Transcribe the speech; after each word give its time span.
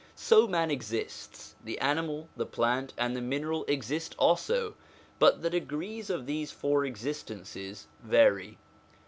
So 0.15 0.47
man 0.47 0.71
exists, 0.71 1.53
the 1.63 1.77
animal, 1.77 2.27
the 2.35 2.47
plant, 2.47 2.91
and 2.97 3.15
the 3.15 3.21
mineral 3.21 3.65
exist 3.67 4.15
also 4.17 4.73
but 5.19 5.43
the 5.43 5.49
degrees 5.51 6.09
of 6.09 6.25
these 6.25 6.49
four 6.51 6.85
existences 6.85 7.85
vary. 8.01 8.57